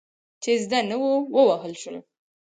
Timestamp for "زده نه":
0.63-0.95